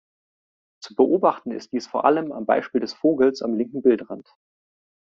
[0.83, 4.27] Zu beobachten ist dies vor allem am Beispiel des Vogels am linken Bildrand.